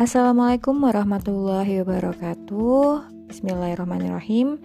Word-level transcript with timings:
Assalamualaikum 0.00 0.80
warahmatullahi 0.80 1.84
wabarakatuh. 1.84 3.04
Bismillahirrahmanirrahim. 3.28 4.56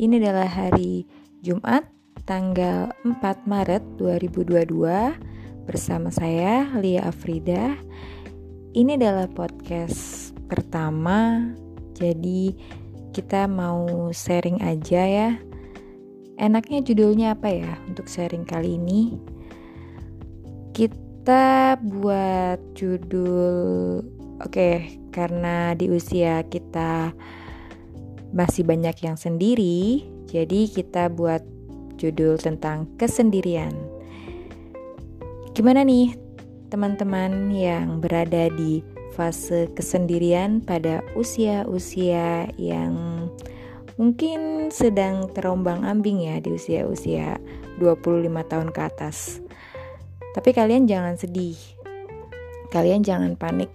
Ini 0.00 0.16
adalah 0.16 0.48
hari 0.48 1.04
Jumat 1.44 1.84
tanggal 2.24 2.96
4 3.04 3.20
Maret 3.44 3.84
2022 4.00 5.68
bersama 5.68 6.08
saya 6.08 6.72
Lia 6.80 7.04
Afrida. 7.04 7.76
Ini 8.72 8.96
adalah 8.96 9.28
podcast 9.28 10.32
pertama. 10.48 11.52
Jadi 11.92 12.56
kita 13.12 13.44
mau 13.44 14.08
sharing 14.08 14.64
aja 14.64 15.04
ya. 15.04 15.30
Enaknya 16.40 16.80
judulnya 16.80 17.36
apa 17.36 17.52
ya 17.52 17.76
untuk 17.84 18.08
sharing 18.08 18.48
kali 18.48 18.80
ini? 18.80 19.20
Kita 20.72 21.76
buat 21.76 22.72
judul 22.72 24.16
Oke, 24.48 24.96
karena 25.12 25.76
di 25.76 25.92
usia 25.92 26.40
kita 26.40 27.12
masih 28.32 28.64
banyak 28.64 28.96
yang 29.04 29.20
sendiri, 29.20 30.08
jadi 30.24 30.72
kita 30.72 31.12
buat 31.12 31.44
judul 32.00 32.40
tentang 32.40 32.88
kesendirian. 32.96 33.76
Gimana 35.52 35.84
nih 35.84 36.16
teman-teman 36.72 37.52
yang 37.52 38.00
berada 38.00 38.48
di 38.48 38.80
fase 39.12 39.68
kesendirian 39.76 40.64
pada 40.64 41.04
usia-usia 41.12 42.48
yang 42.56 43.28
mungkin 44.00 44.72
sedang 44.72 45.28
terombang-ambing 45.36 46.24
ya 46.24 46.40
di 46.40 46.56
usia-usia 46.56 47.36
25 47.76 48.32
tahun 48.48 48.72
ke 48.72 48.80
atas. 48.80 49.44
Tapi 50.32 50.56
kalian 50.56 50.88
jangan 50.88 51.20
sedih. 51.20 51.60
Kalian 52.72 53.04
jangan 53.04 53.36
panik 53.36 53.68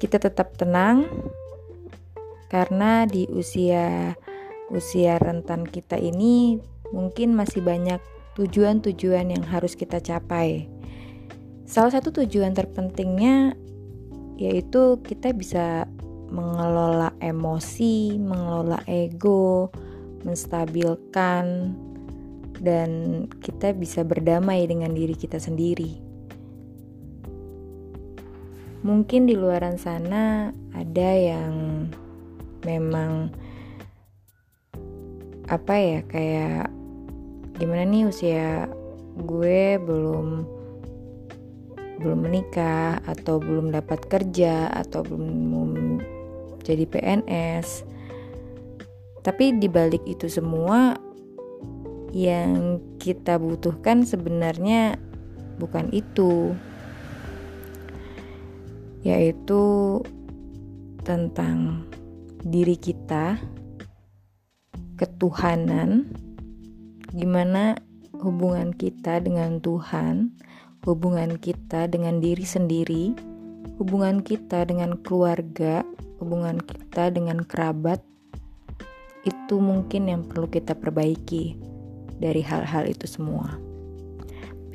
kita 0.00 0.16
tetap 0.16 0.56
tenang 0.56 1.04
karena 2.48 3.04
di 3.04 3.28
usia 3.30 4.16
usia 4.72 5.20
rentan 5.20 5.68
kita 5.68 6.00
ini 6.00 6.58
mungkin 6.90 7.36
masih 7.36 7.60
banyak 7.62 8.00
tujuan-tujuan 8.34 9.30
yang 9.30 9.44
harus 9.44 9.76
kita 9.76 10.00
capai. 10.00 10.66
Salah 11.68 11.94
satu 11.94 12.10
tujuan 12.24 12.56
terpentingnya 12.56 13.54
yaitu 14.40 14.98
kita 15.04 15.36
bisa 15.36 15.84
mengelola 16.32 17.12
emosi, 17.20 18.16
mengelola 18.16 18.80
ego, 18.88 19.68
menstabilkan 20.24 21.76
dan 22.62 22.90
kita 23.44 23.76
bisa 23.76 24.00
berdamai 24.06 24.64
dengan 24.64 24.96
diri 24.96 25.12
kita 25.12 25.36
sendiri. 25.36 26.09
Mungkin 28.80 29.28
di 29.28 29.36
luaran 29.36 29.76
sana 29.76 30.48
ada 30.72 31.10
yang 31.12 31.84
memang 32.64 33.28
apa 35.50 35.74
ya 35.76 36.00
kayak 36.08 36.72
gimana 37.60 37.84
nih 37.84 38.08
usia 38.08 38.70
gue 39.20 39.76
belum 39.82 40.48
belum 42.00 42.18
menikah 42.24 43.04
atau 43.04 43.36
belum 43.36 43.68
dapat 43.76 44.08
kerja 44.08 44.72
atau 44.72 45.04
belum 45.04 46.00
jadi 46.64 46.88
PNS. 46.88 47.84
Tapi 49.20 49.60
dibalik 49.60 50.00
itu 50.08 50.24
semua 50.32 50.96
yang 52.16 52.80
kita 52.96 53.36
butuhkan 53.36 54.08
sebenarnya 54.08 54.96
bukan 55.60 55.92
itu 55.92 56.56
yaitu 59.00 60.00
tentang 61.04 61.88
diri 62.44 62.76
kita, 62.76 63.40
ketuhanan, 65.00 66.12
gimana 67.16 67.80
hubungan 68.20 68.76
kita 68.76 69.20
dengan 69.24 69.60
Tuhan, 69.64 70.36
hubungan 70.84 71.40
kita 71.40 71.88
dengan 71.88 72.20
diri 72.20 72.44
sendiri, 72.44 73.16
hubungan 73.80 74.20
kita 74.20 74.68
dengan 74.68 75.00
keluarga, 75.00 75.80
hubungan 76.20 76.60
kita 76.60 77.08
dengan 77.12 77.40
kerabat, 77.44 78.04
itu 79.24 79.56
mungkin 79.60 80.08
yang 80.08 80.22
perlu 80.24 80.48
kita 80.48 80.76
perbaiki 80.76 81.56
dari 82.20 82.44
hal-hal 82.44 82.88
itu 82.88 83.08
semua. 83.08 83.56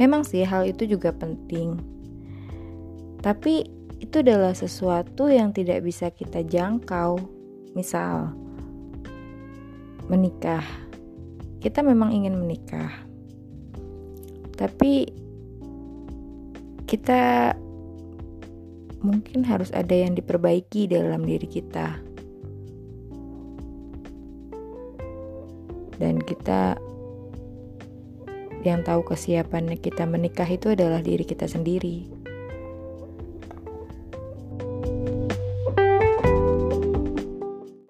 Memang 0.02 0.26
sih 0.28 0.44
hal 0.44 0.68
itu 0.68 0.90
juga 0.90 1.14
penting. 1.16 1.80
Tapi 3.22 3.85
itu 4.00 4.20
adalah 4.20 4.52
sesuatu 4.52 5.32
yang 5.32 5.56
tidak 5.56 5.84
bisa 5.84 6.12
kita 6.12 6.44
jangkau. 6.44 7.20
Misal, 7.76 8.32
menikah. 10.08 10.64
Kita 11.60 11.82
memang 11.82 12.12
ingin 12.12 12.36
menikah. 12.38 12.92
Tapi 14.56 15.12
kita 16.88 17.52
mungkin 19.04 19.44
harus 19.44 19.74
ada 19.76 19.92
yang 19.92 20.16
diperbaiki 20.16 20.88
dalam 20.88 21.26
diri 21.26 21.48
kita. 21.50 22.00
Dan 25.96 26.20
kita 26.20 26.76
yang 28.66 28.82
tahu 28.82 29.06
kesiapannya 29.06 29.78
kita 29.78 30.04
menikah 30.10 30.50
itu 30.50 30.74
adalah 30.74 31.00
diri 31.00 31.24
kita 31.24 31.46
sendiri. 31.46 32.25